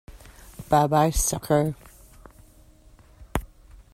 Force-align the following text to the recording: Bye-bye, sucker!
Bye-bye, 0.67 1.11
sucker! 1.11 1.75